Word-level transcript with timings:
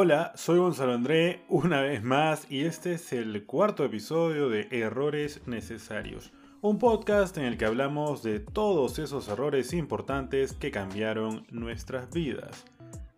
Hola, 0.00 0.30
soy 0.36 0.60
Gonzalo 0.60 0.94
André 0.94 1.42
una 1.48 1.80
vez 1.80 2.04
más 2.04 2.46
y 2.48 2.66
este 2.66 2.92
es 2.92 3.12
el 3.12 3.44
cuarto 3.46 3.84
episodio 3.84 4.48
de 4.48 4.68
Errores 4.70 5.42
Necesarios, 5.46 6.32
un 6.60 6.78
podcast 6.78 7.36
en 7.36 7.46
el 7.46 7.58
que 7.58 7.64
hablamos 7.64 8.22
de 8.22 8.38
todos 8.38 9.00
esos 9.00 9.26
errores 9.26 9.72
importantes 9.72 10.52
que 10.52 10.70
cambiaron 10.70 11.44
nuestras 11.50 12.12
vidas. 12.12 12.64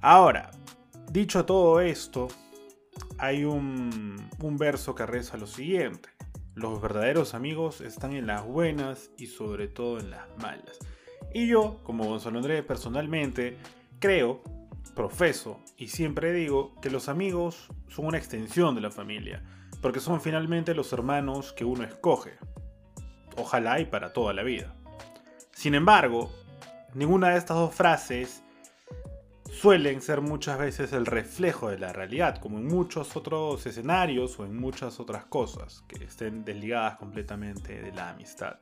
Ahora, 0.00 0.52
dicho 1.10 1.44
todo 1.44 1.80
esto, 1.80 2.28
hay 3.18 3.44
un, 3.44 4.28
verso 4.58 4.94
que 4.94 5.06
reza 5.06 5.36
lo 5.36 5.46
siguiente. 5.46 6.08
Los 6.54 6.80
verdaderos 6.80 7.34
amigos 7.34 7.80
están 7.80 8.14
en 8.14 8.26
las 8.26 8.44
buenas 8.44 9.10
y 9.18 9.26
sobre 9.26 9.68
todo 9.68 9.98
en 9.98 10.10
las 10.10 10.26
malas. 10.38 10.78
Y 11.34 11.48
yo, 11.48 11.80
como 11.82 12.04
Gonzalo 12.04 12.38
Andrés, 12.38 12.64
personalmente, 12.64 13.58
creo, 13.98 14.42
profeso 14.94 15.60
y 15.76 15.88
siempre 15.88 16.32
digo 16.32 16.74
que 16.80 16.90
los 16.90 17.08
amigos 17.08 17.68
son 17.88 18.06
una 18.06 18.18
extensión 18.18 18.74
de 18.74 18.80
la 18.80 18.90
familia, 18.90 19.42
porque 19.82 20.00
son 20.00 20.20
finalmente 20.20 20.74
los 20.74 20.92
hermanos 20.92 21.52
que 21.52 21.64
uno 21.64 21.84
escoge. 21.84 22.38
Ojalá 23.36 23.80
y 23.80 23.84
para 23.84 24.14
toda 24.14 24.32
la 24.32 24.42
vida. 24.42 24.74
Sin 25.52 25.74
embargo, 25.74 26.32
ninguna 26.94 27.30
de 27.30 27.38
estas 27.38 27.58
dos 27.58 27.74
frases 27.74 28.42
suelen 29.56 30.02
ser 30.02 30.20
muchas 30.20 30.58
veces 30.58 30.92
el 30.92 31.06
reflejo 31.06 31.70
de 31.70 31.78
la 31.78 31.92
realidad, 31.92 32.38
como 32.38 32.58
en 32.58 32.66
muchos 32.66 33.16
otros 33.16 33.64
escenarios 33.64 34.38
o 34.38 34.44
en 34.44 34.54
muchas 34.54 35.00
otras 35.00 35.24
cosas 35.24 35.82
que 35.88 36.04
estén 36.04 36.44
desligadas 36.44 36.96
completamente 36.96 37.80
de 37.80 37.92
la 37.92 38.10
amistad. 38.10 38.58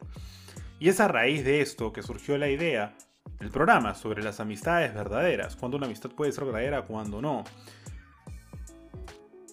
Y 0.79 0.89
es 0.89 1.01
a 1.01 1.09
raíz 1.09 1.45
de 1.45 1.61
esto 1.61 1.93
que 1.93 2.03
surgió 2.03 2.39
la 2.39 2.49
idea 2.49 2.95
del 3.41 3.51
programa 3.51 3.95
sobre 3.95 4.23
las 4.23 4.39
amistades 4.39 4.95
verdaderas, 4.95 5.57
cuando 5.57 5.77
una 5.77 5.87
amistad 5.87 6.11
puede 6.11 6.31
ser 6.31 6.45
verdadera, 6.45 6.83
cuando 6.83 7.21
no. 7.21 7.43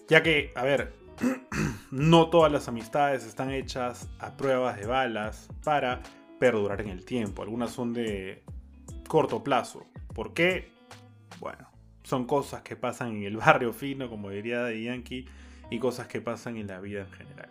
Ya 0.08 0.22
que, 0.22 0.52
a 0.54 0.62
ver, 0.62 0.94
no 1.90 2.30
todas 2.30 2.52
las 2.52 2.68
amistades 2.68 3.24
están 3.24 3.50
hechas 3.50 4.08
a 4.20 4.36
pruebas 4.36 4.76
de 4.78 4.86
balas 4.86 5.48
para 5.64 6.02
perdurar 6.38 6.80
en 6.82 6.88
el 6.90 7.04
tiempo, 7.04 7.42
algunas 7.42 7.72
son 7.72 7.92
de 7.92 8.44
corto 9.08 9.42
plazo. 9.42 9.86
¿Por 10.14 10.34
qué? 10.34 10.71
Bueno, 11.42 11.68
son 12.04 12.24
cosas 12.24 12.62
que 12.62 12.76
pasan 12.76 13.16
en 13.16 13.24
el 13.24 13.36
barrio 13.46 13.72
fino, 13.72 14.08
como 14.08 14.30
diría 14.30 14.62
de 14.62 14.80
Yankee, 14.80 15.26
y 15.70 15.78
cosas 15.80 16.06
que 16.06 16.20
pasan 16.20 16.56
en 16.56 16.68
la 16.68 16.80
vida 16.80 17.00
en 17.00 17.10
general. 17.10 17.50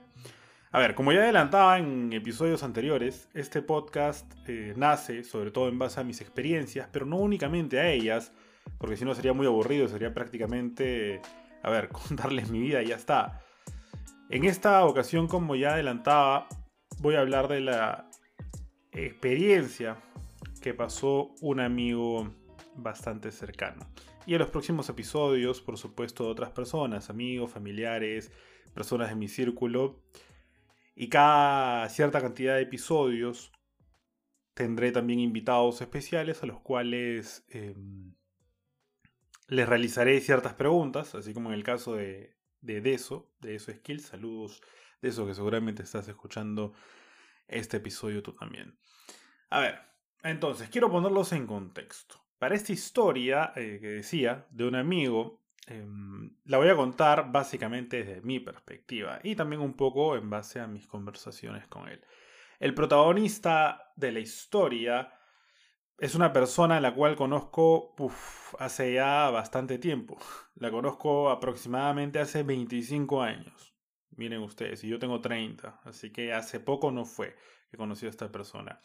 A 0.72 0.79
ver, 0.79 0.96
como 0.96 1.12
ya 1.12 1.19
adelantaba 1.19 1.78
en 1.78 2.13
episodios 2.13 2.63
anteriores, 2.63 3.28
este 3.34 3.62
podcast 3.62 4.31
eh, 4.47 4.74
nace 4.78 5.25
sobre 5.25 5.51
todo 5.51 5.68
en 5.68 5.78
base 5.78 6.00
a 6.00 6.06
mis 6.06 6.22
experiencias, 6.22 6.88
pero 6.90 7.06
no 7.06 7.18
únicamente 7.18 7.81
a 7.81 7.91
ellas, 7.91 8.31
porque 8.78 8.96
si 8.96 9.03
no 9.03 9.13
sería 9.13 9.34
muy 9.34 9.46
aburrido, 9.46 9.90
sería 9.90 10.13
prácticamente, 10.13 11.22
a 11.62 11.69
ver, 11.69 11.90
contarles 12.07 12.50
mi 12.50 12.59
vida 12.59 12.81
y 12.81 12.88
ya 12.88 12.96
está. 12.96 13.41
En 14.30 14.46
esta 14.46 14.85
ocasión, 14.85 15.28
como 15.28 15.57
ya 15.57 15.74
adelantaba, 15.74 16.47
voy 17.00 17.16
a 17.16 17.19
hablar 17.19 17.50
de 17.50 17.59
la 17.59 18.09
experiencia 18.94 19.97
que 20.62 20.74
pasó 20.74 21.35
un 21.41 21.59
amigo 21.59 22.31
bastante 22.84 23.31
cercano. 23.31 23.88
Y 24.25 24.34
en 24.34 24.40
los 24.40 24.50
próximos 24.50 24.90
episodios, 24.90 25.62
por 25.62 25.78
supuesto, 25.78 26.28
otras 26.28 26.52
personas, 26.52 27.09
amigos, 27.09 27.52
familiares, 27.52 28.31
personas 28.74 29.09
de 29.09 29.16
mi 29.16 29.28
círculo. 29.28 30.03
Y 30.96 31.09
cada 31.09 31.88
cierta 31.90 32.22
cantidad 32.22 32.56
de 32.56 32.64
episodios 32.64 33.52
tendré 34.53 34.92
también 34.92 35.19
invitados 35.19 35.81
especiales 35.81 36.44
a 36.44 36.46
los 36.46 36.59
cuales 36.59 37.46
em, 37.50 38.14
les 39.48 39.68
realizaré 39.68 40.19
ciertas 40.22 40.53
preguntas, 40.53 41.16
así 41.16 41.34
como 41.34 41.50
en 41.50 41.56
el 41.56 41.63
caso 41.63 41.96
de, 41.96 42.38
de 42.62 42.81
Deso, 42.81 43.31
de 43.40 43.56
Eso 43.56 43.72
Skills. 43.72 44.06
Saludos, 44.06 44.62
de 45.02 45.09
eso 45.09 45.25
que 45.25 45.34
seguramente 45.34 45.84
estás 45.84 46.08
escuchando 46.08 46.74
este 47.48 47.78
episodio 47.78 48.22
tú 48.22 48.34
también. 48.34 48.78
A 49.50 49.59
ver, 49.59 49.80
entonces, 50.24 50.69
quiero 50.69 50.90
ponerlos 50.92 51.31
en 51.34 51.48
contexto. 51.48 52.22
Para 52.41 52.56
esta 52.56 52.74
historia 52.74 53.53
eh, 53.56 53.78
que 53.79 53.88
decía 53.88 54.47
de 54.50 54.66
un 54.66 54.74
amigo, 54.74 55.44
em, 55.68 56.35
la 56.46 56.57
voy 56.57 56.69
a 56.69 56.75
contar 56.75 57.31
básicamente 57.31 58.03
desde 58.03 58.22
mi 58.22 58.40
perspectiva 58.40 59.19
y 59.22 59.35
también 59.35 59.62
un 59.62 59.75
poco 59.75 60.16
en 60.16 60.28
base 60.28 60.59
a 60.59 60.66
mis 60.66 60.88
conversaciones 60.88 61.68
con 61.68 61.88
él. 61.88 62.03
El 62.59 62.74
protagonista 62.74 63.94
de 63.96 64.12
la 64.12 64.22
historia 64.22 65.13
es 66.00 66.16
una 66.16 66.34
persona 66.34 66.78
a 66.78 66.81
la 66.81 66.96
cual 66.96 67.16
conozco 67.16 67.94
hace 68.57 68.94
ya 68.94 69.30
bastante 69.30 69.78
tiempo. 69.78 70.18
La 70.56 70.72
conozco 70.72 71.30
aproximadamente 71.30 72.18
hace 72.18 72.41
25 72.41 73.22
años. 73.22 73.75
Miren 74.16 74.41
ustedes, 74.41 74.84
y 74.84 74.88
yo 74.88 74.97
tengo 74.97 75.22
30, 75.22 75.81
así 75.84 76.12
que 76.12 76.34
hace 76.34 76.59
poco 76.59 76.90
no 76.90 77.06
fue 77.06 77.35
que 77.69 77.78
conocí 77.78 78.07
a 78.07 78.09
esta 78.09 78.31
persona. 78.31 78.81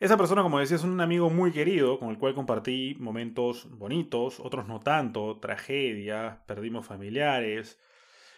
Esa 0.00 0.16
persona, 0.16 0.42
como 0.42 0.60
decía, 0.60 0.76
es 0.76 0.84
un 0.84 1.00
amigo 1.00 1.28
muy 1.28 1.50
querido 1.50 1.98
con 1.98 2.10
el 2.10 2.18
cual 2.18 2.32
compartí 2.32 2.96
momentos 3.00 3.68
bonitos, 3.68 4.38
otros 4.38 4.68
no 4.68 4.78
tanto, 4.78 5.40
tragedias, 5.40 6.36
perdimos 6.46 6.86
familiares, 6.86 7.80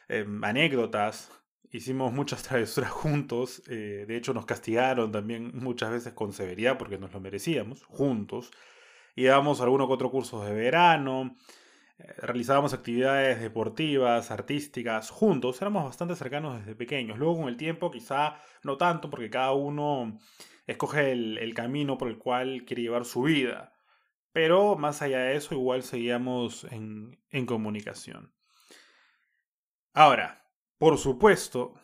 em, 0.09 0.43
anécdotas, 0.43 1.31
hicimos 1.71 2.15
muchas 2.15 2.43
travesuras 2.49 2.91
juntos, 2.91 3.63
eh, 3.69 4.07
de 4.09 4.17
hecho 4.17 4.33
nos 4.33 4.47
castigaron 4.47 5.13
también 5.13 5.53
muchas 5.55 5.91
veces 5.91 6.15
con 6.15 6.33
severidad 6.33 6.79
porque 6.79 6.97
nos 6.97 7.13
lo 7.13 7.21
merecíamos, 7.21 7.85
juntos, 7.85 8.51
y 9.15 9.25
dábamos 9.25 9.61
algunos 9.61 9.87
que 9.87 9.93
otros 9.95 10.11
cursos 10.11 10.47
de 10.47 10.55
verano, 10.55 11.37
eh, 11.99 12.07
realizábamos 12.23 12.73
actividades 12.73 13.39
deportivas, 13.39 14.31
artísticas, 14.31 15.11
juntos, 15.11 15.61
éramos 15.61 15.85
bastante 15.85 16.17
cercanos 16.17 16.59
desde 16.59 16.75
pequeños, 16.75 17.19
luego 17.19 17.37
con 17.41 17.49
el 17.49 17.59
tiempo 17.59 17.91
quizá 17.91 18.37
no 18.63 18.79
tanto 18.79 19.11
porque 19.11 19.29
cada 19.29 19.53
uno 19.53 20.19
escoge 20.71 21.13
el, 21.13 21.55
camino 21.55 21.99
por 21.99 22.09
el 22.09 22.19
cual 22.19 22.65
quiere 22.65 22.83
llevar 22.83 23.05
su 23.05 23.23
vida. 23.23 23.73
Pero 24.33 24.77
más 24.77 25.03
allá 25.03 25.19
de 25.21 25.37
eso, 25.37 25.55
igual 25.55 25.83
seguíamos 25.83 26.65
en, 26.65 27.19
comunicación. 27.47 28.33
Ahora, 29.93 30.49
por 30.79 30.99
supuesto, 30.99 31.75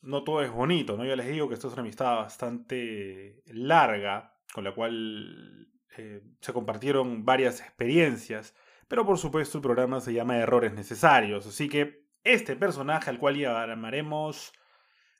no 0.00 0.22
todo 0.22 0.42
es 0.42 0.52
bonito, 0.52 0.96
¿no? 0.96 1.04
Ya 1.04 1.16
les 1.16 1.26
digo 1.26 1.48
que 1.48 1.54
esto 1.54 1.66
es 1.66 1.72
una 1.72 1.82
amistad 1.82 2.16
bastante 2.16 3.42
larga, 3.46 4.38
con 4.54 4.62
la 4.62 4.72
cual 4.72 5.68
eh, 5.96 6.22
se 6.40 6.52
compartieron 6.52 7.24
varias 7.24 7.60
experiencias, 7.60 8.54
pero 8.86 9.04
por 9.04 9.18
supuesto 9.18 9.58
el 9.58 9.62
programa 9.62 10.00
se 10.00 10.12
llama 10.12 10.38
Errores 10.38 10.72
Necesarios, 10.72 11.46
así 11.46 11.68
que 11.68 12.06
este 12.22 12.54
personaje 12.54 13.10
al 13.10 13.18
cual 13.18 13.36
llamaremos 13.36 14.52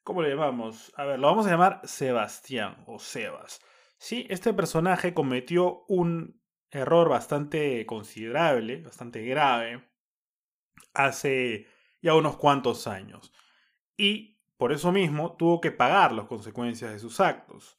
¿Cómo 0.06 0.22
le 0.22 0.30
llamamos? 0.30 0.92
A 0.94 1.04
ver, 1.04 1.18
lo 1.18 1.26
vamos 1.26 1.48
a 1.48 1.50
llamar 1.50 1.80
Sebastián 1.82 2.76
o 2.86 3.00
Sebas. 3.00 3.60
Sí, 3.98 4.24
este 4.30 4.54
personaje 4.54 5.12
cometió 5.12 5.84
un 5.88 6.40
error 6.70 7.08
bastante 7.08 7.84
considerable, 7.86 8.82
bastante 8.82 9.24
grave, 9.24 9.84
hace 10.94 11.66
ya 12.00 12.14
unos 12.14 12.36
cuantos 12.36 12.86
años. 12.86 13.32
Y 13.96 14.38
por 14.56 14.70
eso 14.70 14.92
mismo 14.92 15.34
tuvo 15.34 15.60
que 15.60 15.72
pagar 15.72 16.12
las 16.12 16.26
consecuencias 16.26 16.92
de 16.92 17.00
sus 17.00 17.18
actos. 17.18 17.76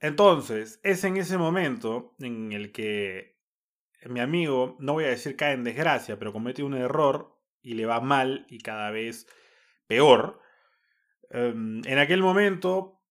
Entonces, 0.00 0.80
es 0.82 1.04
en 1.04 1.16
ese 1.16 1.38
momento 1.38 2.16
en 2.18 2.50
el 2.50 2.72
que 2.72 3.38
mi 4.06 4.18
amigo, 4.18 4.76
no 4.80 4.94
voy 4.94 5.04
a 5.04 5.10
decir 5.10 5.36
cae 5.36 5.52
en 5.52 5.62
desgracia, 5.62 6.18
pero 6.18 6.32
comete 6.32 6.64
un 6.64 6.74
error 6.74 7.40
y 7.62 7.74
le 7.74 7.86
va 7.86 8.00
mal 8.00 8.46
y 8.48 8.58
cada 8.58 8.90
vez 8.90 9.28
peor. 9.86 10.47
Em, 11.30 11.82
en 11.84 11.98
aquel 11.98 12.22
momento, 12.22 13.02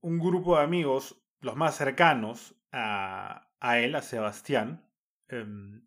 un 0.00 0.18
grupo 0.18 0.56
de 0.56 0.64
amigos, 0.64 1.22
los 1.40 1.56
más 1.56 1.76
cercanos 1.76 2.54
a, 2.72 3.48
él, 3.78 3.94
a 3.94 4.02
Sebastián, 4.02 4.88
em, 5.28 5.86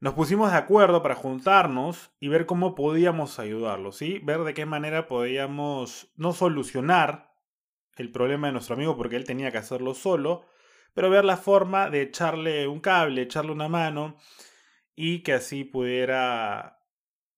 nos 0.00 0.14
pusimos 0.14 0.52
de 0.52 0.58
acuerdo 0.58 1.02
para 1.02 1.16
juntarnos 1.16 2.12
y 2.20 2.28
ver 2.28 2.46
cómo 2.46 2.74
podíamos 2.74 3.38
ayudarlo, 3.38 3.92
¿sí? 3.92 4.20
Ver 4.20 4.40
de 4.44 4.54
qué 4.54 4.64
manera 4.66 5.08
podíamos 5.08 6.12
no 6.16 6.32
solucionar 6.32 7.34
el 7.96 8.12
problema 8.12 8.46
de 8.46 8.52
nuestro 8.52 8.76
amigo 8.76 8.96
porque 8.96 9.16
él 9.16 9.24
tenía 9.24 9.50
que 9.50 9.58
hacerlo 9.58 9.94
solo, 9.94 10.44
pero 10.94 11.10
ver 11.10 11.24
la 11.24 11.36
forma 11.36 11.90
de 11.90 12.02
echarle 12.02 12.68
un 12.68 12.80
cable, 12.80 13.22
echarle 13.22 13.50
una 13.52 13.68
mano 13.68 14.16
y 14.94 15.22
que 15.22 15.32
así 15.32 15.64
pudiera 15.64 16.80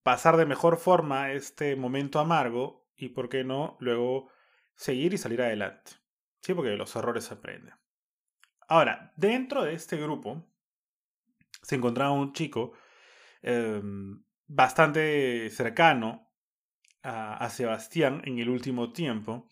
pasar 0.03 0.37
de 0.37 0.47
mejor 0.47 0.77
forma 0.77 1.33
este 1.33 1.77
momento 1.77 2.19
amargo 2.19 2.80
y, 3.01 3.09
por 3.09 3.29
qué 3.29 3.45
no, 3.45 3.77
luego 3.81 4.31
seguir 4.75 5.15
y 5.15 5.19
salir 5.19 5.43
adelante. 5.43 5.93
Sí, 6.43 6.55
porque 6.55 6.71
los 6.77 6.95
errores 6.97 7.25
se 7.25 7.35
aprenden. 7.35 7.75
Ahora, 8.69 9.13
dentro 9.17 9.65
de 9.65 9.75
este 9.75 9.97
grupo 9.97 10.47
se 11.63 11.77
encontraba 11.77 12.13
un 12.13 12.33
chico 12.33 12.73
em, 13.43 14.23
bastante 14.47 15.51
cercano 15.51 16.29
a 17.03 17.49
Sebastián 17.49 18.21
en 18.27 18.39
el 18.39 18.51
último 18.51 18.93
tiempo 18.93 19.49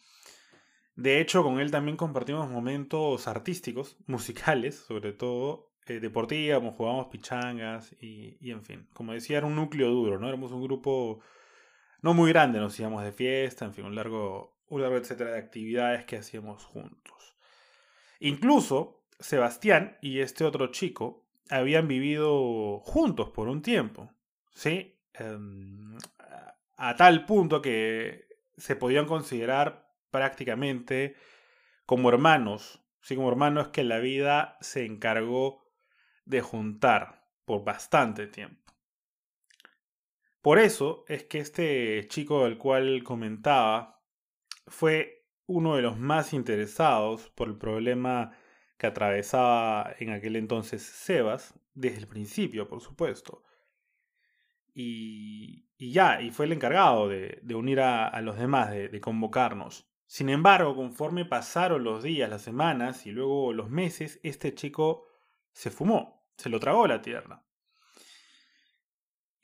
de 0.98 1.20
hecho, 1.20 1.44
con 1.44 1.60
él 1.60 1.70
también 1.70 1.96
compartimos 1.96 2.50
momentos 2.50 3.28
artísticos, 3.28 3.96
musicales, 4.08 4.74
sobre 4.74 5.12
todo, 5.12 5.70
eh, 5.86 6.00
deportivos, 6.00 6.74
jugábamos 6.74 7.06
pichangas 7.06 7.92
y, 8.00 8.36
y, 8.40 8.50
en 8.50 8.64
fin. 8.64 8.88
Como 8.94 9.12
decía, 9.12 9.38
era 9.38 9.46
un 9.46 9.54
núcleo 9.54 9.90
duro, 9.90 10.18
¿no? 10.18 10.26
Éramos 10.26 10.50
un 10.50 10.60
grupo 10.60 11.20
no 12.00 12.14
muy 12.14 12.30
grande, 12.30 12.60
nos 12.60 12.78
íbamos 12.78 13.02
de 13.04 13.12
fiesta, 13.12 13.64
en 13.64 13.74
fin, 13.74 13.84
un 13.84 13.94
largo, 13.94 14.58
un 14.68 14.82
largo 14.82 14.96
etcétera 14.96 15.32
de 15.32 15.38
actividades 15.38 16.04
que 16.04 16.16
hacíamos 16.16 16.64
juntos. 16.64 17.36
Incluso 18.20 19.04
Sebastián 19.18 19.98
y 20.00 20.20
este 20.20 20.44
otro 20.44 20.68
chico 20.68 21.26
habían 21.50 21.88
vivido 21.88 22.80
juntos 22.80 23.30
por 23.30 23.48
un 23.48 23.62
tiempo, 23.62 24.12
¿sí? 24.52 25.00
Em, 25.14 25.96
a 26.76 26.94
tal 26.94 27.26
punto 27.26 27.60
que 27.60 28.28
se 28.56 28.76
podían 28.76 29.06
considerar 29.06 29.90
prácticamente 30.10 31.16
como 31.86 32.08
hermanos, 32.08 32.80
sí, 33.00 33.16
como 33.16 33.28
hermanos 33.28 33.68
que 33.68 33.82
la 33.82 33.98
vida 33.98 34.56
se 34.60 34.84
encargó 34.84 35.68
de 36.24 36.40
juntar 36.40 37.26
por 37.44 37.64
bastante 37.64 38.26
tiempo. 38.26 38.67
Por 40.42 40.58
eso 40.58 41.04
es 41.08 41.24
que 41.24 41.38
este 41.38 42.06
chico 42.08 42.44
del 42.44 42.58
cual 42.58 43.02
comentaba 43.02 44.02
fue 44.66 45.26
uno 45.46 45.76
de 45.76 45.82
los 45.82 45.98
más 45.98 46.32
interesados 46.32 47.30
por 47.30 47.48
el 47.48 47.56
problema 47.56 48.32
que 48.76 48.86
atravesaba 48.86 49.94
en 49.98 50.10
aquel 50.10 50.36
entonces 50.36 50.82
Sebas, 50.82 51.54
desde 51.74 51.98
el 51.98 52.06
principio, 52.06 52.68
por 52.68 52.80
supuesto. 52.80 53.42
Y, 54.74 55.66
ya, 55.78 56.20
y 56.20 56.30
fue 56.30 56.46
el 56.46 56.52
encargado 56.52 57.08
de, 57.08 57.40
unir 57.54 57.80
a, 57.80 58.20
los 58.20 58.38
demás, 58.38 58.70
de 58.70 59.00
convocarnos. 59.00 59.88
Sin 60.08 60.30
embargo, 60.30 60.74
conforme 60.74 61.26
pasaron 61.26 61.84
los 61.84 62.02
días, 62.02 62.30
las 62.30 62.40
semanas 62.40 63.04
y 63.04 63.10
luego 63.10 63.52
los 63.52 63.68
meses, 63.68 64.18
este 64.22 64.54
chico 64.54 65.06
se 65.52 65.70
fumó, 65.70 66.26
se 66.38 66.48
lo 66.48 66.58
tragó 66.60 66.86
la 66.86 67.02
tierra. 67.02 67.44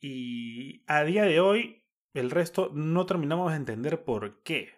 Y 0.07 0.85
a 0.87 1.03
día 1.03 1.25
de 1.25 1.41
hoy, 1.41 1.83
el 2.13 2.31
resto 2.31 2.71
no 2.75 3.07
terminamos 3.07 3.51
de 3.51 3.57
entender 3.57 4.05
por 4.05 4.43
qué. 4.43 4.75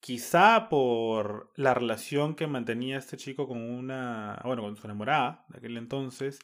Quizá 0.00 0.68
por 0.68 1.52
la 1.54 1.72
relación 1.72 2.34
que 2.34 2.48
mantenía 2.48 2.98
este 2.98 3.16
chico 3.16 3.46
con 3.46 3.62
una, 3.62 4.42
bueno, 4.44 4.62
con 4.62 4.74
su 4.74 4.84
enamorada 4.84 5.44
de 5.50 5.58
aquel 5.58 5.76
entonces, 5.76 6.40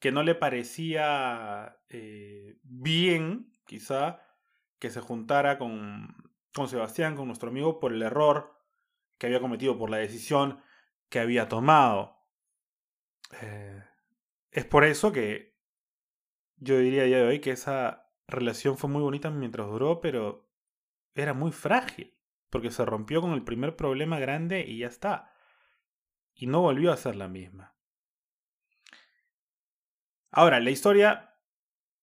que 0.00 0.12
no 0.12 0.22
le 0.22 0.34
parecía 0.34 1.78
eh, 1.88 2.58
bien, 2.62 3.50
quizá, 3.64 4.20
que 4.78 4.90
se 4.90 5.00
juntara 5.00 5.56
con, 5.56 6.14
con 6.54 6.68
Sebastián, 6.68 7.16
con 7.16 7.26
nuestro 7.26 7.48
amigo, 7.48 7.80
por 7.80 7.94
el 7.94 8.02
error 8.02 8.52
que 9.16 9.28
había 9.28 9.40
cometido, 9.40 9.78
por 9.78 9.88
la 9.88 9.96
decisión 9.96 10.60
que 11.08 11.20
había 11.20 11.48
tomado. 11.48 12.18
Eh, 13.40 13.82
es 14.50 14.66
por 14.66 14.84
eso 14.84 15.10
que 15.10 15.51
yo 16.62 16.78
diría 16.78 17.02
a 17.02 17.06
día 17.06 17.16
de 17.18 17.24
hoy 17.24 17.40
que 17.40 17.50
esa 17.50 18.08
relación 18.28 18.78
fue 18.78 18.88
muy 18.88 19.02
bonita 19.02 19.30
mientras 19.30 19.66
duró, 19.66 20.00
pero 20.00 20.48
era 21.14 21.34
muy 21.34 21.50
frágil, 21.50 22.14
porque 22.50 22.70
se 22.70 22.84
rompió 22.84 23.20
con 23.20 23.32
el 23.32 23.42
primer 23.42 23.74
problema 23.74 24.20
grande 24.20 24.64
y 24.66 24.78
ya 24.78 24.86
está. 24.86 25.34
Y 26.34 26.46
no 26.46 26.60
volvió 26.60 26.92
a 26.92 26.96
ser 26.96 27.16
la 27.16 27.26
misma. 27.26 27.74
Ahora, 30.30 30.60
la 30.60 30.70
historia 30.70 31.34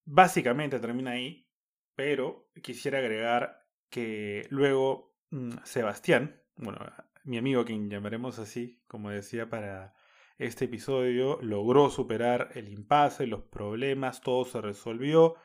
básicamente 0.06 0.80
termina 0.80 1.12
ahí, 1.12 1.50
pero 1.96 2.52
quisiera 2.62 3.00
agregar 3.00 3.66
que 3.90 4.46
luego 4.50 5.16
mm, 5.30 5.52
Sebastián, 5.64 6.44
bueno, 6.58 6.80
mi 7.24 7.38
amigo, 7.38 7.64
quien 7.64 7.90
llamaremos 7.90 8.40
así, 8.40 8.84
como 8.88 9.10
decía 9.10 9.50
para 9.50 9.94
este 10.40 10.66
episodio, 10.66 11.38
logró 11.42 11.90
superar 11.90 12.52
el 12.56 12.70
impasse, 12.70 13.28
los 13.28 13.44
problemas, 13.44 14.22
todo 14.22 14.46
se 14.46 14.62
resolvió 14.62 15.36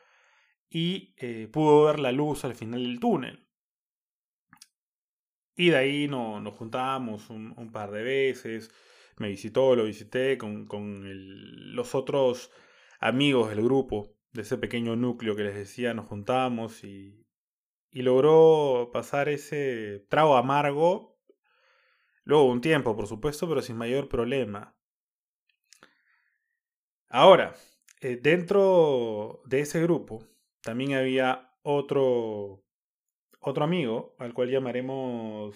y 0.69 1.13
eh, 1.17 1.49
pudo 1.51 1.85
ver 1.85 1.99
la 1.99 2.13
luz 2.13 2.45
al 2.45 2.55
final 2.55 2.81
del 2.81 2.99
túnel. 2.99 3.45
Y 5.57 5.69
de 5.69 5.77
ahí 5.77 6.07
no, 6.07 6.39
nos 6.39 6.55
juntábamos 6.55 7.29
un, 7.29 7.71
par 7.73 7.91
de 7.91 8.03
veces, 8.03 8.71
me 9.17 9.29
visitó, 9.29 9.75
lo 9.75 9.83
visité 9.83 10.37
con, 10.37 10.65
los 11.75 11.93
otros 11.93 12.51
amigos 12.99 13.49
del 13.49 13.63
grupo, 13.63 14.15
de 14.31 14.41
ese 14.43 14.57
pequeño 14.57 14.95
núcleo 14.95 15.35
que 15.35 15.43
les 15.43 15.55
decía, 15.55 15.93
nos 15.93 16.07
juntábamos 16.07 16.83
y, 16.85 17.25
y 17.91 18.01
logró 18.01 18.91
pasar 18.93 19.27
ese 19.29 20.05
trago 20.09 20.37
amargo, 20.37 21.17
luego 22.23 22.45
un 22.45 22.61
tiempo, 22.61 22.95
por 22.95 23.07
supuesto, 23.07 23.47
pero 23.47 23.61
sin 23.61 23.77
mayor 23.77 24.09
problema. 24.09 24.74
Ahora, 27.09 27.55
eh, 28.01 28.17
dentro 28.21 29.41
de 29.45 29.61
ese 29.61 29.81
grupo 29.81 30.27
también 30.61 30.93
había 30.93 31.51
otro, 31.61 32.63
otro 33.39 33.63
amigo 33.63 34.15
al 34.19 34.33
cual 34.33 34.49
llamaremos 34.49 35.55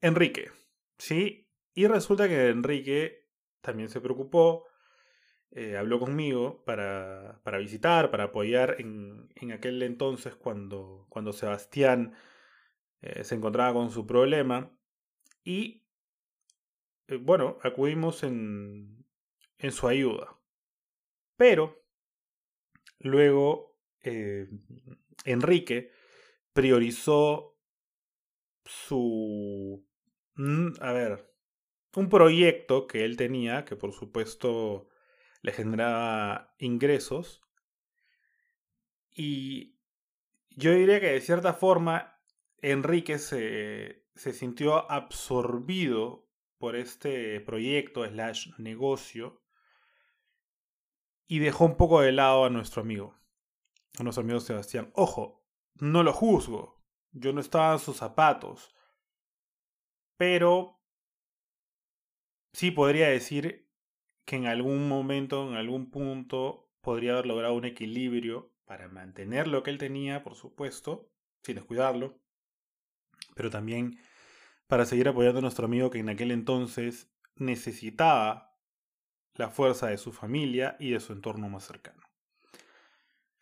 Enrique. 0.00 0.50
¿Sí? 0.98 1.48
Y 1.74 1.86
resulta 1.86 2.28
que 2.28 2.48
Enrique 2.48 3.28
también 3.60 3.88
se 3.88 4.00
preocupó 4.00 4.66
eh, 5.50 5.78
habló 5.78 5.98
conmigo 5.98 6.62
para, 6.64 7.40
para, 7.42 7.58
visitar, 7.58 8.10
para 8.10 8.24
apoyar 8.24 8.76
en, 8.80 9.28
en 9.34 9.52
aquel 9.52 9.82
entonces 9.82 10.34
cuando, 10.34 11.06
cuando 11.08 11.32
Sebastián 11.32 12.14
eh, 13.00 13.24
se 13.24 13.34
encontraba 13.34 13.72
con 13.72 13.90
su 13.90 14.06
problema. 14.06 14.70
Y 15.44 15.84
bueno, 17.20 17.58
acudimos 17.62 18.22
en, 18.22 19.06
en 19.58 19.72
su 19.72 19.88
ayuda. 19.88 20.38
Pero 21.36 21.84
luego 23.00 23.78
Enrique 25.24 25.92
priorizó 26.52 27.58
su... 28.64 29.86
Mm, 30.34 30.68
a 30.80 30.92
ver, 30.92 31.32
un 31.96 32.08
proyecto 32.08 32.86
que 32.86 33.04
él 33.04 33.16
tenía, 33.16 33.64
que 33.64 33.76
por 33.76 33.92
supuesto 33.92 34.88
le 35.42 35.52
generaba 35.52 36.54
ingresos. 36.58 37.42
Y 39.10 39.76
yo 40.50 40.72
diría 40.72 41.00
que 41.00 41.12
de 41.12 41.20
cierta 41.20 41.54
forma 41.54 42.20
Enrique 42.60 43.18
se, 43.18 44.06
se 44.14 44.32
sintió 44.32 44.90
absorbido 44.90 46.28
por 46.58 46.76
este 46.76 47.40
proyecto 47.40 48.04
slash 48.06 48.50
negocio 48.58 49.40
y 51.28 51.38
dejó 51.38 51.66
un 51.66 51.76
poco 51.76 52.00
de 52.00 52.10
lado 52.10 52.46
a 52.46 52.50
nuestro 52.50 52.82
amigo, 52.82 53.14
a 53.98 54.02
nuestro 54.02 54.24
amigo 54.24 54.40
Sebastián. 54.40 54.90
Ojo, 54.94 55.44
no 55.74 56.02
lo 56.02 56.12
juzgo, 56.12 56.82
yo 57.12 57.32
no 57.32 57.40
estaba 57.40 57.74
en 57.74 57.78
sus 57.78 57.98
zapatos, 57.98 58.74
pero 60.16 60.80
sí 62.52 62.70
podría 62.70 63.08
decir 63.08 63.70
que 64.24 64.36
en 64.36 64.46
algún 64.46 64.88
momento, 64.88 65.48
en 65.48 65.56
algún 65.56 65.90
punto, 65.90 66.72
podría 66.80 67.12
haber 67.12 67.26
logrado 67.26 67.54
un 67.54 67.66
equilibrio 67.66 68.52
para 68.64 68.88
mantener 68.88 69.48
lo 69.48 69.62
que 69.62 69.70
él 69.70 69.78
tenía, 69.78 70.22
por 70.22 70.34
supuesto, 70.34 71.10
sin 71.42 71.56
descuidarlo, 71.56 72.18
pero 73.34 73.50
también 73.50 73.98
para 74.66 74.86
seguir 74.86 75.08
apoyando 75.08 75.38
a 75.38 75.42
nuestro 75.42 75.66
amigo 75.66 75.90
que 75.90 75.98
en 75.98 76.08
aquel 76.08 76.30
entonces 76.30 77.10
necesitaba 77.36 78.47
la 79.38 79.48
fuerza 79.48 79.86
de 79.86 79.96
su 79.96 80.12
familia 80.12 80.76
y 80.78 80.90
de 80.90 81.00
su 81.00 81.14
entorno 81.14 81.48
más 81.48 81.64
cercano. 81.64 82.02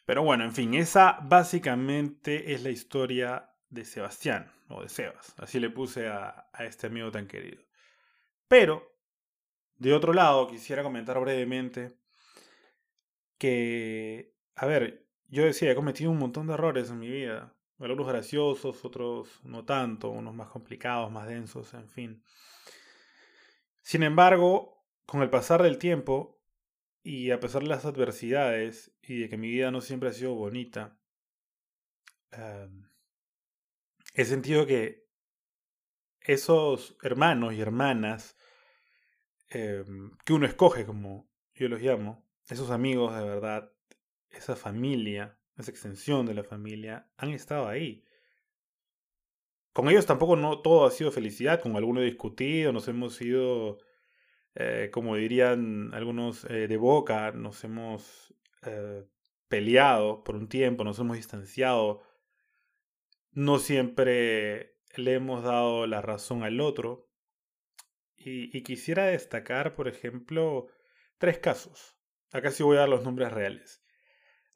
Pero 0.05 0.23
bueno, 0.23 0.45
en 0.45 0.53
fin, 0.53 0.75
esa 0.75 1.19
básicamente 1.23 2.53
es 2.53 2.63
la 2.63 2.71
historia 2.71 3.51
de 3.69 3.85
Sebastián, 3.85 4.53
o 4.69 4.83
de 4.83 4.89
Sebas, 4.89 5.35
así 5.39 5.59
le 5.59 5.71
puse 5.71 6.07
a, 6.07 6.49
a 6.53 6.65
este 6.65 6.87
amigo 6.87 7.11
tan 7.11 7.27
querido. 7.27 7.65
Pero, 8.47 8.97
de 9.79 9.93
otro 9.95 10.13
lado, 10.13 10.47
quisiera 10.47 10.85
comentar 10.85 11.19
brevemente 11.19 11.99
que, 13.39 14.35
a 14.55 14.67
ver, 14.67 15.09
yo 15.29 15.45
decía, 15.45 15.73
he 15.73 15.75
cometido 15.75 16.11
un 16.11 16.19
montón 16.19 16.47
de 16.47 16.55
errores 16.55 16.91
en 16.91 17.01
mi 17.01 17.09
vida, 17.09 17.55
algunos 17.81 18.07
graciosos, 18.07 18.85
otros 18.85 19.41
no 19.45 19.65
tanto, 19.65 20.11
unos 20.11 20.35
más 20.35 20.49
complicados, 20.49 21.11
más 21.11 21.27
densos, 21.27 21.75
en 21.75 21.89
fin. 21.89 22.23
Sin 23.83 24.03
embargo, 24.03 24.76
con 25.07 25.23
el 25.23 25.31
pasar 25.31 25.63
del 25.63 25.79
tiempo, 25.79 26.37
y 27.03 27.31
a 27.31 27.39
pesar 27.39 27.63
de 27.63 27.69
las 27.69 27.85
adversidades 27.85 28.93
y 29.01 29.21
de 29.21 29.29
que 29.29 29.37
mi 29.37 29.49
vida 29.49 29.71
no 29.71 29.81
siempre 29.81 30.09
ha 30.09 30.13
sido 30.13 30.35
bonita, 30.35 30.99
em, 32.33 32.89
he 34.15 34.25
sentido 34.25 34.67
que 34.67 35.07
esos 36.21 36.97
hermanos 37.03 37.55
y 37.55 37.61
hermanas 37.61 38.37
em, 39.51 40.11
que 40.25 40.33
uno 40.33 40.47
escoge, 40.47 40.85
como 40.85 41.31
yo 41.55 41.69
los 41.69 41.81
llamo, 41.81 42.27
esos 42.49 42.71
amigos 42.71 43.15
de 43.17 43.23
verdad, 43.23 43.73
esa 44.31 44.57
familia, 44.57 45.39
esa 45.57 45.71
extensión 45.71 46.27
de 46.27 46.35
la 46.35 46.43
familia, 46.43 47.09
han 47.17 47.31
estado 47.31 47.69
ahí. 47.69 48.05
Con 49.73 49.89
ellos 49.89 50.07
tampoco 50.07 50.37
no 50.37 50.61
todo 50.63 50.87
ha 50.87 50.91
sido 50.91 51.13
felicidad, 51.13 51.61
con 51.61 51.77
algunos 51.77 52.03
he 52.03 52.07
discutido, 52.07 52.73
nos 52.73 52.89
hemos 52.89 53.21
ido, 53.21 53.79
eh, 54.59 54.89
como 54.91 55.17
dirían 55.17 55.93
algunos 55.93 56.45
eh, 56.47 56.67
de 56.67 56.77
boca, 56.79 57.31
nos 57.33 57.63
hemos 57.63 58.35
eh, 58.65 59.05
peleado 59.49 60.25
por 60.25 60.35
un 60.35 60.49
tiempo, 60.49 60.83
nos 60.83 60.99
hemos 60.99 61.17
distanciado. 61.19 62.03
No 63.33 63.59
siempre 63.59 64.79
le 64.97 65.13
hemos 65.13 65.45
dado 65.45 65.87
la 65.87 66.01
razón 66.01 66.43
al 66.43 66.61
otro. 66.61 67.07
Y, 68.17 68.63
quisiera 68.63 69.05
destacar, 69.05 69.77
por 69.77 69.87
ejemplo, 69.87 70.67
tres 71.19 71.39
casos. 71.39 71.97
Acá 72.33 72.51
sí 72.51 72.65
voy 72.65 72.77
a 72.77 72.81
dar 72.81 72.89
los 72.89 73.05
nombres 73.05 73.31
reales. 73.33 73.85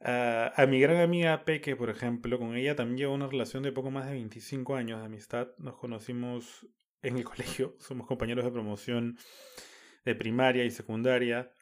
Ah, 0.00 0.52
a 0.57 0.66
mi 0.66 0.80
gran 0.80 0.97
amiga 0.97 1.45
Peque, 1.45 1.76
por 1.76 1.88
ejemplo, 1.88 2.38
con 2.38 2.57
ella 2.57 2.75
también 2.75 2.99
llevo 2.99 3.14
una 3.14 3.28
relación 3.28 3.62
de 3.62 3.71
poco 3.71 3.92
más 3.92 4.07
de 4.07 4.14
25 4.14 4.75
años 4.75 4.99
de 4.99 5.07
amistad. 5.07 5.49
Nos 5.59 5.76
conocimos 5.76 6.66
en 7.02 7.19
el 7.19 7.25
colegio, 7.25 7.76
somos 7.78 8.09
compañeros 8.09 8.45
de 8.45 8.50
promoción 8.50 9.19
de 10.04 10.14
primaria 10.14 10.64
y 10.64 10.71
secundaria. 10.71 11.52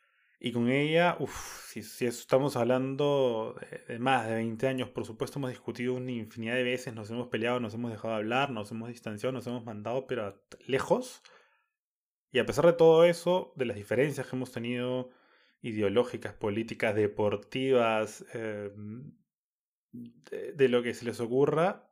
Y 0.40 0.52
con 0.52 0.70
ella, 0.70 1.16
uff, 1.18 1.72
si, 1.72 2.06
estamos 2.06 2.56
hablando 2.56 3.58
de, 3.88 3.98
más 3.98 4.28
de 4.28 4.34
20 4.34 4.68
años, 4.68 4.88
por 4.90 5.04
supuesto 5.04 5.38
hemos 5.38 5.50
discutido 5.50 5.94
una 5.94 6.12
infinidad 6.12 6.54
de 6.54 6.62
veces, 6.62 6.94
nos 6.94 7.10
hemos 7.10 7.28
peleado, 7.28 7.58
nos 7.58 7.74
hemos 7.74 7.90
dejado 7.90 8.14
de 8.14 8.20
hablar, 8.20 8.50
nos 8.50 8.70
hemos 8.70 8.88
distanciado, 8.88 9.32
nos 9.32 9.46
hemos 9.48 9.64
mandado, 9.64 10.06
pero 10.06 10.40
lejos. 10.66 11.22
Y 12.30 12.38
a 12.38 12.46
pesar 12.46 12.66
de 12.66 12.74
todo 12.74 13.04
eso, 13.04 13.52
de 13.56 13.64
las 13.64 13.76
diferencias 13.76 14.26
que 14.26 14.36
hemos 14.36 14.52
tenido 14.52 15.10
ideológicas, 15.60 16.34
políticas, 16.34 16.94
deportivas, 16.94 18.24
eh, 18.34 18.70
de, 19.92 20.68
lo 20.68 20.82
que 20.82 20.94
se 20.94 21.04
les 21.04 21.20
ocurra, 21.20 21.90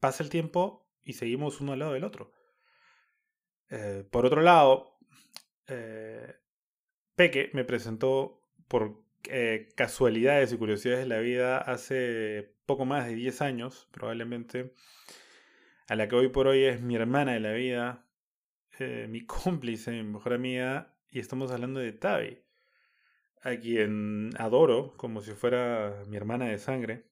pasa 0.00 0.22
el 0.22 0.30
tiempo 0.30 0.88
y 1.02 1.14
seguimos 1.14 1.60
uno 1.60 1.72
al 1.72 1.80
lado 1.80 1.92
del 1.92 2.04
otro. 2.04 2.32
Eh, 3.70 4.06
por 4.10 4.26
otro 4.26 4.42
lado, 4.42 4.93
eh, 5.68 6.34
Peque 7.14 7.50
me 7.52 7.64
presentó 7.64 8.42
por 8.68 9.02
casualidades 9.74 10.52
y 10.52 10.58
curiosidades 10.58 11.00
de 11.00 11.08
la 11.08 11.20
vida 11.20 11.58
hace 11.58 12.54
poco 12.66 12.84
más 12.84 13.06
de 13.06 13.14
10 13.14 13.40
años, 13.40 13.88
probablemente, 13.90 14.74
a 15.88 15.96
la 15.96 16.08
que 16.08 16.16
hoy 16.16 16.28
por 16.28 16.46
hoy 16.46 16.64
es 16.64 16.82
mi 16.82 16.94
hermana 16.96 17.32
de 17.32 17.40
la 17.40 17.52
vida, 17.52 18.06
mi 19.08 19.20
cómplice, 19.26 19.92
mi 19.92 20.02
mejor 20.02 20.34
amiga, 20.34 20.94
y 21.10 21.20
estamos 21.20 21.50
hablando 21.52 21.80
de 21.80 21.92
Tavi 21.92 22.44
a 23.44 23.56
quien 23.58 24.30
adoro 24.38 24.94
como 24.96 25.20
si 25.20 25.32
fuera 25.32 26.02
mi 26.08 26.16
hermana 26.16 26.46
de 26.46 26.58
sangre, 26.58 27.04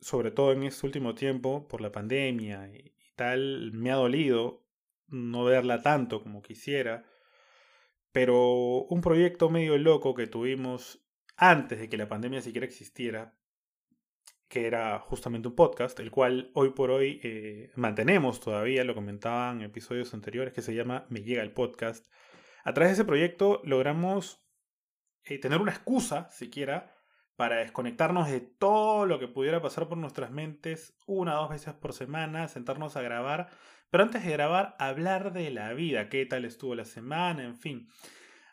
sobre 0.00 0.30
todo 0.30 0.52
en 0.52 0.62
este 0.62 0.86
último 0.86 1.14
tiempo 1.14 1.68
por 1.68 1.82
la 1.82 1.92
pandemia 1.92 2.68
y, 2.68 2.94
tal, 3.14 3.72
me 3.72 3.90
ha 3.90 3.96
dolido 3.96 4.64
no 5.08 5.44
verla 5.44 5.82
tanto 5.82 6.22
como 6.22 6.42
quisiera, 6.42 7.04
pero 8.18 8.82
un 8.88 9.00
proyecto 9.00 9.48
medio 9.48 9.78
loco 9.78 10.12
que 10.12 10.26
tuvimos 10.26 11.06
antes 11.36 11.78
de 11.78 11.88
que 11.88 11.96
la 11.96 12.08
pandemia 12.08 12.42
siquiera 12.42 12.66
existiera, 12.66 13.38
que 14.48 14.66
era 14.66 14.98
justamente 14.98 15.46
un 15.46 15.54
podcast, 15.54 16.00
el 16.00 16.10
cual 16.10 16.50
hoy 16.54 16.70
por 16.70 16.90
hoy 16.90 17.20
eh, 17.22 17.70
mantenemos 17.76 18.40
todavía, 18.40 18.82
lo 18.82 18.96
comentaban 18.96 19.58
en 19.58 19.66
episodios 19.66 20.14
anteriores, 20.14 20.52
que 20.52 20.62
se 20.62 20.74
llama 20.74 21.06
Me 21.10 21.22
llega 21.22 21.44
el 21.44 21.52
podcast. 21.52 22.12
A 22.64 22.74
través 22.74 22.90
de 22.90 22.94
ese 22.94 23.04
proyecto 23.04 23.60
logramos 23.62 24.44
eh, 25.22 25.38
tener 25.38 25.60
una 25.60 25.70
excusa, 25.70 26.28
siquiera, 26.32 26.97
para 27.38 27.58
desconectarnos 27.58 28.28
de 28.28 28.40
todo 28.40 29.06
lo 29.06 29.20
que 29.20 29.28
pudiera 29.28 29.62
pasar 29.62 29.86
por 29.88 29.96
nuestras 29.96 30.32
mentes 30.32 30.98
una 31.06 31.38
o 31.38 31.42
dos 31.42 31.50
veces 31.50 31.72
por 31.72 31.92
semana, 31.92 32.48
sentarnos 32.48 32.96
a 32.96 33.00
grabar, 33.00 33.48
pero 33.90 34.02
antes 34.02 34.24
de 34.24 34.32
grabar, 34.32 34.74
hablar 34.80 35.32
de 35.32 35.52
la 35.52 35.72
vida, 35.72 36.08
qué 36.08 36.26
tal 36.26 36.44
estuvo 36.44 36.74
la 36.74 36.84
semana, 36.84 37.44
en 37.44 37.54
fin, 37.54 37.88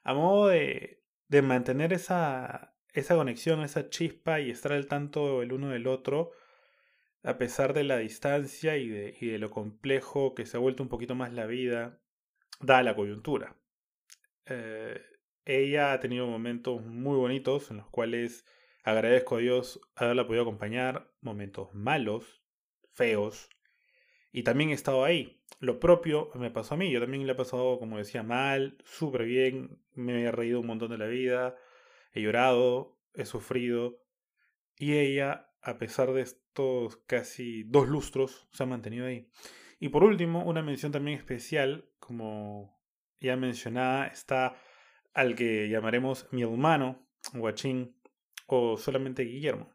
a 0.04 0.14
modo 0.14 0.50
de, 0.50 1.02
de 1.30 1.42
mantener 1.42 1.94
esa, 1.94 2.76
esa 2.94 3.16
conexión, 3.16 3.64
esa 3.64 3.90
chispa 3.90 4.40
y 4.40 4.52
estar 4.52 4.72
al 4.72 4.86
tanto 4.86 5.42
el 5.42 5.52
uno 5.52 5.70
del 5.70 5.88
otro, 5.88 6.34
a 7.24 7.40
pesar 7.40 7.74
de 7.74 7.86
la 7.86 7.98
distancia 7.98 8.78
y 8.78 8.88
de, 8.88 9.18
y 9.20 9.26
de 9.26 9.40
lo 9.40 9.50
complejo 9.50 10.36
que 10.36 10.46
se 10.46 10.58
ha 10.58 10.60
vuelto 10.60 10.84
un 10.84 10.90
poquito 10.90 11.16
más 11.16 11.34
la 11.34 11.48
vida, 11.48 12.00
da 12.62 12.84
la 12.84 12.96
coyuntura. 12.96 13.56
Eh, 14.46 15.02
ella 15.44 15.92
ha 15.92 16.00
tenido 16.00 16.28
momentos 16.28 16.86
muy 16.86 17.18
bonitos 17.18 17.72
en 17.72 17.78
los 17.78 17.90
cuales 17.90 18.46
agradezco 18.86 19.36
a 19.36 19.40
Dios 19.40 19.82
haberla 19.96 20.28
podido 20.28 20.44
acompañar, 20.44 21.12
momentos 21.20 21.74
malos, 21.74 22.44
feos, 22.94 23.50
y 24.32 24.44
también 24.44 24.70
he 24.70 24.74
estado 24.74 25.04
ahí. 25.04 25.42
Lo 25.60 25.80
propio 25.80 26.30
me 26.36 26.52
pasó 26.52 26.76
a 26.76 26.78
mí, 26.78 26.92
yo 26.92 27.00
también 27.02 27.26
le 27.26 27.34
he 27.34 27.36
pasado, 27.36 27.80
como 27.80 27.98
decía, 27.98 28.22
mal, 28.22 28.78
súper 28.86 29.26
bien, 29.26 29.82
me 29.96 30.24
he 30.24 30.32
reído 30.32 30.60
un 30.60 30.68
montón 30.68 30.92
de 30.92 31.00
la 31.00 31.08
vida, 31.08 31.56
he 32.14 32.22
llorado, 32.22 33.00
he 33.16 33.26
sufrido, 33.26 34.04
y 34.78 34.94
ella, 34.94 35.50
a 35.62 35.80
pesar 35.80 36.14
de 36.14 36.22
estos 36.22 36.98
casi 37.08 37.64
dos 37.64 37.88
lustros, 37.88 38.48
se 38.52 38.64
ha 38.64 38.66
mantenido 38.68 39.08
ahí. 39.08 39.32
Y 39.80 39.90
por 39.90 40.04
último, 40.04 40.44
una 40.46 40.62
mención 40.62 40.92
también 40.92 41.18
especial, 41.18 41.90
como 41.98 42.80
ya 43.20 43.36
mencionaba, 43.36 44.06
está 44.08 44.56
al 45.16 45.36
que 45.36 45.70
llamaremos 45.70 46.28
mi 46.32 46.44
hermano, 46.44 47.08
Guachín, 47.34 47.96
o 48.46 48.78
solamente 48.78 49.24
Guillermo. 49.24 49.74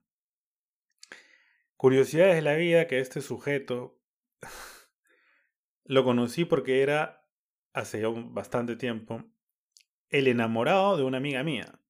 Curiosidades 1.76 2.36
de 2.36 2.42
la 2.42 2.54
vida 2.54 2.86
que 2.86 3.00
este 3.00 3.20
sujeto 3.20 3.98
lo 5.84 6.04
conocí 6.04 6.44
porque 6.44 6.82
era, 6.82 7.26
hace 7.72 8.04
bastante 8.06 8.76
tiempo, 8.76 9.24
el 10.08 10.28
enamorado 10.28 10.96
de 10.96 11.04
una 11.04 11.18
amiga 11.18 11.42
mía. 11.42 11.80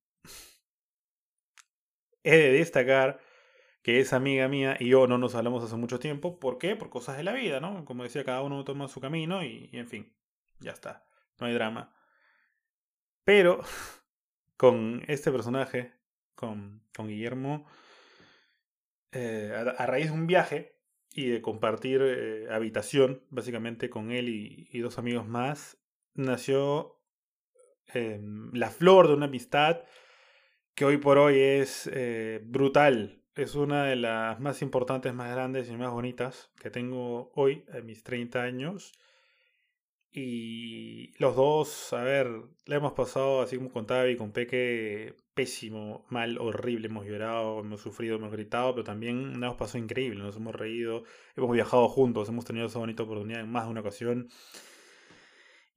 He 2.22 2.36
de 2.36 2.52
destacar 2.52 3.20
que 3.82 4.00
esa 4.00 4.16
amiga 4.16 4.46
mía 4.46 4.76
y 4.78 4.88
yo 4.90 5.06
no 5.06 5.18
nos 5.18 5.34
hablamos 5.34 5.64
hace 5.64 5.76
mucho 5.76 5.98
tiempo. 5.98 6.38
¿Por 6.38 6.58
qué? 6.58 6.76
Por 6.76 6.90
cosas 6.90 7.16
de 7.16 7.24
la 7.24 7.32
vida, 7.32 7.60
¿no? 7.60 7.84
Como 7.84 8.02
decía, 8.02 8.24
cada 8.24 8.42
uno 8.42 8.62
toma 8.64 8.88
su 8.88 9.00
camino 9.00 9.42
y 9.42 9.70
en 9.72 9.88
fin, 9.88 10.14
ya 10.60 10.72
está. 10.72 11.06
No 11.38 11.46
hay 11.46 11.54
drama. 11.54 11.94
Pero 13.24 13.62
con 14.56 15.02
este 15.08 15.32
personaje, 15.32 15.99
con, 16.40 16.82
Guillermo, 16.98 17.66
eh, 19.12 19.52
a, 19.54 19.86
raíz 19.86 20.06
de 20.06 20.12
un 20.12 20.26
viaje 20.26 20.76
y 21.12 21.28
de 21.28 21.42
compartir 21.42 22.00
eh, 22.02 22.46
habitación, 22.50 23.22
básicamente 23.28 23.90
con 23.90 24.10
él 24.10 24.28
y, 24.28 24.78
dos 24.80 24.98
amigos 24.98 25.26
más, 25.28 25.78
nació 26.14 27.00
em, 27.88 28.50
la 28.52 28.70
flor 28.70 29.08
de 29.08 29.14
una 29.14 29.26
amistad 29.26 29.82
que 30.74 30.84
hoy 30.84 30.96
por 30.96 31.18
hoy 31.18 31.38
es 31.38 31.88
eh, 31.92 32.40
brutal. 32.44 33.22
Es 33.34 33.54
una 33.54 33.84
de 33.86 33.96
las 33.96 34.40
más 34.40 34.62
importantes, 34.62 35.14
más 35.14 35.30
grandes 35.30 35.68
y 35.70 35.76
más 35.76 35.92
bonitas 35.92 36.50
que 36.60 36.70
tengo 36.70 37.32
hoy, 37.34 37.64
a 37.72 37.80
mis 37.80 38.02
30 38.02 38.42
años. 38.42 38.92
Y 40.12 41.12
los 41.18 41.36
dos, 41.36 41.92
a 41.92 42.02
ver, 42.02 42.28
le 42.66 42.76
hemos 42.76 42.92
pasado 42.92 43.42
así 43.42 43.56
como 43.56 43.70
con 43.70 43.86
Tavi, 43.86 44.16
con 44.16 44.32
Peque, 44.32 45.14
pésimo, 45.40 46.04
mal, 46.10 46.36
horrible. 46.38 46.88
Hemos 46.88 47.06
llorado, 47.06 47.60
hemos 47.60 47.80
sufrido, 47.80 48.16
hemos 48.16 48.30
gritado, 48.30 48.74
pero 48.74 48.84
también 48.84 49.40
nos 49.40 49.56
pasó 49.56 49.78
increíble. 49.78 50.22
Nos 50.22 50.36
hemos 50.36 50.54
reído, 50.54 51.04
hemos 51.34 51.50
viajado 51.52 51.88
juntos, 51.88 52.28
hemos 52.28 52.44
tenido 52.44 52.66
esa 52.66 52.78
bonita 52.78 53.04
oportunidad 53.04 53.40
en 53.40 53.50
más 53.50 53.64
de 53.64 53.70
una 53.70 53.80
ocasión. 53.80 54.28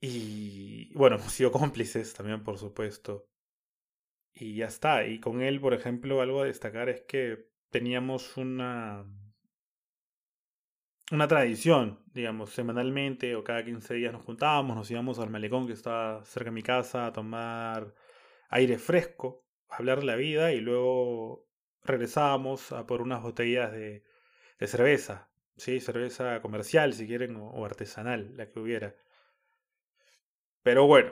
Y 0.01 0.93
bueno, 0.95 1.15
hemos 1.15 1.31
sido 1.31 1.51
cómplices 1.51 2.13
también, 2.13 2.43
por 2.43 2.57
supuesto. 2.57 3.29
Y 4.33 4.57
ya 4.57 4.65
está. 4.65 5.05
Y 5.07 5.21
con 5.21 5.41
él, 5.41 5.61
por 5.61 5.73
ejemplo, 5.73 6.19
algo 6.21 6.41
a 6.41 6.45
destacar 6.45 6.89
es 6.89 7.03
que 7.07 7.47
teníamos 7.69 8.35
una 8.35 9.05
una 11.11 11.27
tradición, 11.27 11.99
digamos, 12.13 12.49
semanalmente 12.49 13.35
o 13.35 13.43
cada 13.45 13.63
15 13.63 13.93
días 13.93 14.11
nos 14.11 14.25
juntábamos, 14.25 14.75
nos 14.75 14.91
íbamos 14.91 15.19
al 15.19 15.29
malecón 15.29 15.67
que 15.67 15.73
está 15.73 16.21
cerca 16.25 16.49
de 16.49 16.55
mi 16.55 16.63
casa 16.63 17.05
a 17.05 17.13
tomar 17.13 17.93
aire 18.49 18.77
fresco, 18.77 19.42
hablar 19.77 19.99
de 19.99 20.05
la 20.05 20.15
vida 20.15 20.51
y 20.51 20.59
luego 20.59 21.47
regresábamos 21.83 22.71
a 22.71 22.85
por 22.85 23.01
unas 23.01 23.21
botellas 23.21 23.71
de, 23.71 24.03
cerveza, 24.65 25.29
¿sí? 25.57 25.81
cerveza 25.81 26.41
comercial 26.41 26.93
si 26.93 27.05
quieren 27.05 27.35
o, 27.35 27.65
artesanal, 27.65 28.37
la 28.37 28.49
que 28.49 28.59
hubiera. 28.59 28.95
Pero 30.61 30.87
bueno, 30.87 31.11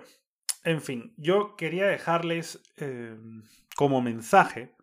en 0.64 0.82
fin, 0.82 1.14
yo 1.18 1.58
quería 1.58 1.86
dejarles 1.88 2.64
em, 2.78 3.44
como 3.76 4.02
mensaje 4.02 4.74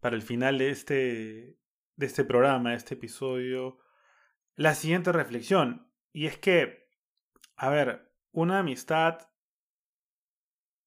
para 0.00 0.16
el 0.16 0.22
final 0.22 0.58
de 0.58 0.70
este, 0.70 1.58
de 1.96 2.06
este 2.06 2.24
programa, 2.24 2.70
de 2.70 2.76
este 2.76 2.94
episodio, 2.94 3.78
la 4.56 4.74
siguiente 4.74 5.12
reflexión. 5.12 5.88
Y 6.12 6.26
es 6.26 6.38
que, 6.38 6.88
a 7.56 7.70
ver, 7.70 8.12
una 8.32 8.58
amistad 8.58 9.31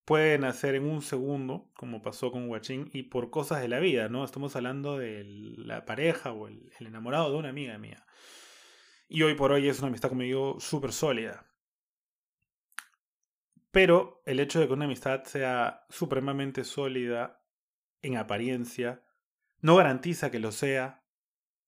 puede 0.06 0.38
nacer 0.38 0.74
en 0.76 0.84
un 0.84 1.02
segundo, 1.02 1.70
como 1.74 2.00
pasó 2.00 2.32
con 2.32 2.48
Guachín, 2.48 2.88
y 2.94 3.02
por 3.04 3.30
cosas 3.30 3.60
de 3.60 3.68
la 3.68 3.80
vida, 3.80 4.08
¿no? 4.08 4.24
Estamos 4.24 4.56
hablando 4.56 4.96
de 4.96 5.24
la 5.26 5.84
pareja 5.84 6.32
o 6.32 6.48
el, 6.48 6.72
enamorado 6.80 7.30
de 7.30 7.36
una 7.36 7.50
amiga 7.50 7.76
mía. 7.76 8.06
Y 9.08 9.22
hoy 9.22 9.34
por 9.34 9.52
hoy 9.52 9.68
es 9.68 9.80
una 9.80 9.88
amistad, 9.88 10.08
como 10.08 10.22
digo, 10.22 10.58
súper 10.58 10.92
sólida. 10.92 11.46
Pero 13.70 14.22
el 14.24 14.40
hecho 14.40 14.60
de 14.60 14.66
que 14.66 14.72
una 14.72 14.86
amistad 14.86 15.24
sea 15.24 15.84
supremamente 15.90 16.64
sólida 16.64 17.44
en 18.00 18.16
apariencia 18.16 19.02
no 19.60 19.76
garantiza 19.76 20.30
que 20.30 20.38
lo 20.38 20.52
sea 20.52 21.04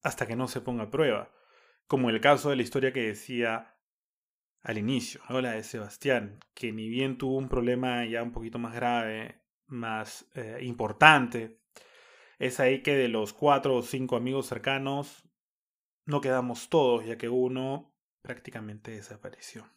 hasta 0.01 0.25
que 0.25 0.35
no 0.35 0.47
se 0.47 0.61
ponga 0.61 0.85
a 0.85 0.89
prueba 0.89 1.31
como 1.89 2.11
el 2.11 2.21
caso 2.21 2.51
de 2.51 2.55
la 2.55 2.61
historia 2.61 2.93
que 2.93 3.01
decía 3.01 3.75
al 4.61 4.77
inicio, 4.77 5.21
la 5.29 5.51
de 5.51 5.63
Sebastián, 5.63 6.39
que 6.53 6.71
ni 6.71 6.89
bien 6.89 7.17
tuvo 7.17 7.37
un 7.37 7.49
problema 7.49 8.05
ya 8.05 8.23
un 8.23 8.31
poquito 8.31 8.59
más 8.59 8.73
grave, 8.73 9.41
más 9.67 10.27
eh, 10.35 10.59
importante, 10.61 11.59
es 12.39 12.59
ahí 12.59 12.81
que 12.83 12.95
de 12.95 13.07
los 13.07 13.33
cuatro 13.33 13.75
o 13.75 13.81
cinco 13.81 14.15
amigos 14.15 14.47
cercanos 14.47 15.23
no 16.05 16.21
quedamos 16.21 16.69
todos, 16.69 17.05
ya 17.05 17.17
que 17.17 17.29
uno 17.29 17.93
prácticamente 18.21 18.91
desapareció. 18.91 19.69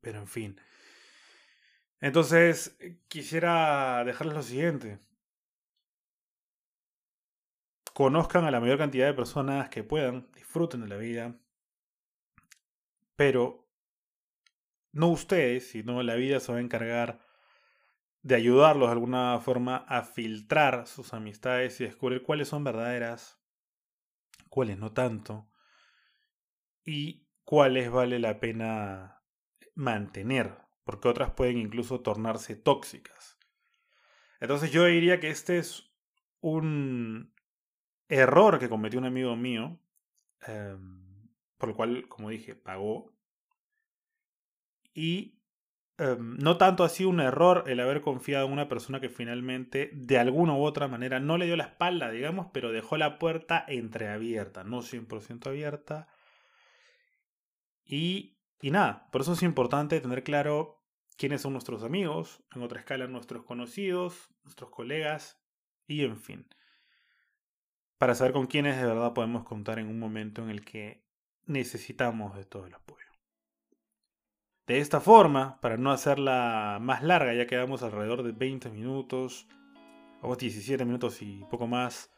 Pero 0.00 0.18
en 0.18 0.28
fin. 0.28 0.60
Entonces, 2.00 2.76
quisiera 3.08 4.04
dejarles 4.04 4.34
lo 4.34 4.42
siguiente 4.42 5.00
conozcan 7.94 8.44
a 8.44 8.50
la 8.50 8.60
mayor 8.60 8.76
cantidad 8.76 9.06
de 9.06 9.14
personas 9.14 9.70
que 9.70 9.84
puedan, 9.84 10.28
disfruten 10.32 10.82
de 10.82 10.88
la 10.88 10.96
vida, 10.96 11.36
pero 13.16 13.68
no 14.92 15.08
ustedes, 15.08 15.68
sino 15.68 16.02
la 16.02 16.14
vida 16.14 16.40
se 16.40 16.52
va 16.52 16.58
a 16.58 16.62
encargar 16.62 17.20
de 18.22 18.36
ayudarlos 18.36 18.88
de 18.88 18.92
alguna 18.92 19.38
forma 19.40 19.76
a 19.88 20.02
filtrar 20.02 20.86
sus 20.86 21.12
amistades 21.12 21.80
y 21.80 21.84
descubrir 21.84 22.22
cuáles 22.22 22.48
son 22.48 22.64
verdaderas, 22.64 23.38
cuáles 24.48 24.78
no 24.78 24.92
tanto, 24.92 25.50
y 26.84 27.28
cuáles 27.44 27.90
vale 27.90 28.18
la 28.18 28.40
pena 28.40 29.22
mantener, 29.74 30.56
porque 30.84 31.08
otras 31.08 31.32
pueden 31.32 31.58
incluso 31.58 32.00
tornarse 32.00 32.56
tóxicas. 32.56 33.38
Entonces 34.40 34.70
yo 34.70 34.84
diría 34.84 35.20
que 35.20 35.30
este 35.30 35.58
es 35.58 35.90
un 36.40 37.34
error 38.08 38.58
que 38.58 38.68
cometió 38.68 38.98
un 38.98 39.06
amigo 39.06 39.36
mío, 39.36 39.80
em, 40.46 41.03
por 41.64 41.70
el 41.70 41.76
cual, 41.76 42.08
como 42.08 42.28
dije, 42.28 42.54
pagó. 42.54 43.14
Y 44.92 45.40
em, 45.96 46.36
no 46.36 46.58
tanto 46.58 46.84
así 46.84 47.06
un 47.06 47.20
error 47.20 47.64
el 47.68 47.80
haber 47.80 48.02
confiado 48.02 48.46
en 48.46 48.52
una 48.52 48.68
persona 48.68 49.00
que 49.00 49.08
finalmente, 49.08 49.90
de 49.94 50.18
alguna 50.18 50.52
u 50.52 50.62
otra 50.62 50.88
manera, 50.88 51.20
no 51.20 51.38
le 51.38 51.46
dio 51.46 51.56
la 51.56 51.64
espalda, 51.64 52.10
digamos, 52.10 52.48
pero 52.52 52.70
dejó 52.70 52.98
la 52.98 53.18
puerta 53.18 53.64
entreabierta, 53.66 54.62
no 54.62 54.82
100% 54.82 55.46
abierta. 55.46 56.08
Y, 57.86 58.36
y 58.60 58.70
nada, 58.70 59.08
por 59.10 59.22
eso 59.22 59.32
es 59.32 59.42
importante 59.42 60.00
tener 60.02 60.22
claro 60.22 60.82
quiénes 61.16 61.40
son 61.40 61.52
nuestros 61.52 61.82
amigos, 61.82 62.42
en 62.54 62.62
otra 62.62 62.80
escala 62.80 63.06
nuestros 63.06 63.44
conocidos, 63.44 64.28
nuestros 64.42 64.68
colegas, 64.68 65.40
y 65.86 66.04
en 66.04 66.18
fin 66.18 66.46
para 67.98 68.14
saber 68.14 68.34
con 68.34 68.46
quiénes 68.46 68.76
de 68.76 68.86
verdad 68.86 69.14
podemos 69.14 69.44
contar 69.44 69.78
en 69.78 69.88
un 69.88 69.98
momento 69.98 70.42
en 70.42 70.50
el 70.50 70.62
que 70.62 71.03
necesitamos 71.46 72.36
de 72.36 72.44
todo 72.44 72.66
el 72.66 72.74
apoyo. 72.74 73.04
De 74.66 74.78
esta 74.78 75.00
forma, 75.00 75.60
para 75.60 75.76
no 75.76 75.90
hacerla 75.90 76.78
más 76.80 77.02
larga, 77.02 77.34
ya 77.34 77.46
quedamos 77.46 77.82
alrededor 77.82 78.22
de 78.22 78.32
20 78.32 78.70
minutos, 78.70 79.46
o 80.22 80.36
17 80.36 80.84
minutos 80.86 81.20
y 81.20 81.44
poco 81.50 81.66
más, 81.66 82.10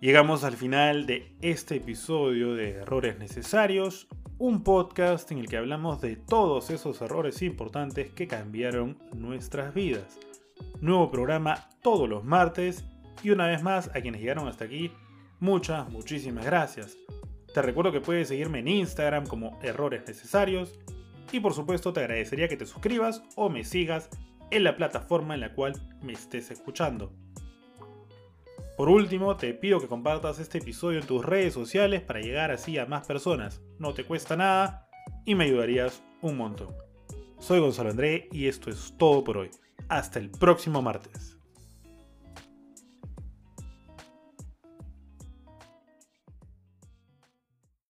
llegamos 0.00 0.44
al 0.44 0.56
final 0.56 1.04
de 1.04 1.36
este 1.42 1.76
episodio 1.76 2.54
de 2.54 2.70
Errores 2.70 3.18
Necesarios, 3.18 4.08
un 4.38 4.64
podcast 4.64 5.30
en 5.30 5.38
el 5.38 5.48
que 5.48 5.58
hablamos 5.58 6.00
de 6.00 6.16
todos 6.16 6.70
esos 6.70 7.02
errores 7.02 7.42
importantes 7.42 8.10
que 8.12 8.26
cambiaron 8.26 8.96
nuestras 9.14 9.74
vidas. 9.74 10.18
Nuevo 10.80 11.10
programa 11.10 11.68
todos 11.82 12.08
los 12.08 12.24
martes 12.24 12.84
y 13.22 13.30
una 13.30 13.46
vez 13.46 13.62
más, 13.62 13.88
a 13.88 14.00
quienes 14.00 14.20
llegaron 14.20 14.48
hasta 14.48 14.64
aquí, 14.64 14.90
muchas, 15.38 15.90
muchísimas 15.90 16.46
gracias. 16.46 16.96
Te 17.52 17.62
recuerdo 17.62 17.92
que 17.92 18.00
puedes 18.00 18.28
seguirme 18.28 18.60
en 18.60 18.68
Instagram 18.68 19.26
como 19.26 19.58
Errores 19.62 20.02
Necesarios 20.06 20.78
y 21.32 21.40
por 21.40 21.54
supuesto 21.54 21.92
te 21.92 22.00
agradecería 22.00 22.48
que 22.48 22.56
te 22.56 22.66
suscribas 22.66 23.22
o 23.36 23.48
me 23.48 23.64
sigas 23.64 24.08
en 24.50 24.64
la 24.64 24.76
plataforma 24.76 25.34
en 25.34 25.40
la 25.40 25.54
cual 25.54 25.72
me 26.02 26.12
estés 26.12 26.50
escuchando. 26.50 27.12
Por 28.76 28.88
último, 28.88 29.36
te 29.36 29.52
pido 29.54 29.80
que 29.80 29.88
compartas 29.88 30.38
este 30.38 30.58
episodio 30.58 31.00
en 31.00 31.06
tus 31.06 31.24
redes 31.24 31.52
sociales 31.52 32.00
para 32.00 32.20
llegar 32.20 32.52
así 32.52 32.78
a 32.78 32.86
más 32.86 33.06
personas. 33.06 33.60
No 33.78 33.92
te 33.92 34.04
cuesta 34.04 34.36
nada 34.36 34.88
y 35.24 35.34
me 35.34 35.44
ayudarías 35.44 36.02
un 36.20 36.36
montón. 36.36 36.74
Soy 37.40 37.60
Gonzalo 37.60 37.90
André 37.90 38.28
y 38.30 38.46
esto 38.46 38.70
es 38.70 38.94
todo 38.96 39.24
por 39.24 39.38
hoy. 39.38 39.50
Hasta 39.88 40.18
el 40.18 40.30
próximo 40.30 40.80
martes. 40.80 41.37